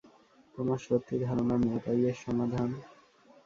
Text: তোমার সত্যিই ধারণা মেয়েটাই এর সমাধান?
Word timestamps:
তোমার 0.55 0.79
সত্যিই 0.85 1.23
ধারণা 1.25 1.55
মেয়েটাই 1.61 2.01
এর 2.03 2.17
সমাধান? 2.23 2.69